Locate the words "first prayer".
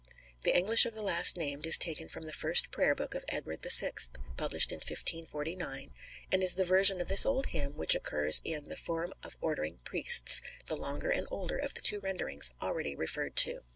2.33-2.95